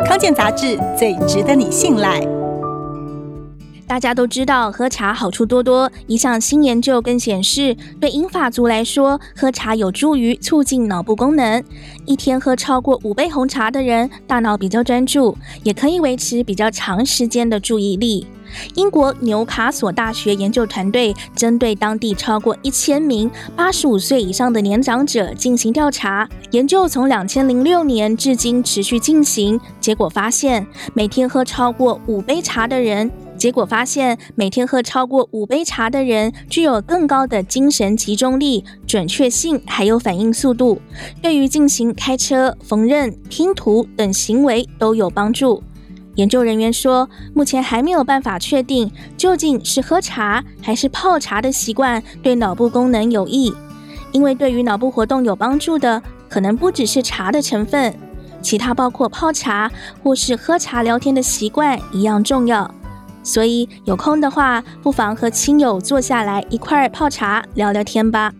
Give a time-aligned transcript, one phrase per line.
[0.00, 2.43] 康健杂志最值得你信赖。
[3.86, 11.62] 大家都知道喝茶好处多多，一项新研究更显示，对英法族来说，喝茶有助于促进脑部功能。
[12.06, 18.26] 一天喝超过五杯红茶的人，大脑比较专注，也可以维持比较长时间的注意力。
[18.74, 29.60] 英国纽卡索大学研究团队针对当地超过一千名八十五岁以上的年长者进行调查，研究从两千零六年至今持续进行。
[29.80, 40.80] 结果发现，每天喝超过五杯茶的人，结果发现每天喝超过五杯茶的人具有更高的精神集中力、准确性，还有反应速度，
[41.20, 45.62] 对于进行开车、缝纫、拼图等行为都有帮助。
[46.14, 53.52] 研究人员说，目前还没有办法确定究竟是喝茶还是泡茶的习惯对脑部功能有益，
[54.12, 57.92] 因为对于脑部活动有帮助的，可能不只是茶的成分，
[58.40, 59.70] 其他包括泡茶
[60.04, 62.72] 或是喝茶聊天的习惯一样重要。
[63.24, 68.32] 所以有空的话，不妨和亲友坐下来一块儿泡茶聊聊天吧。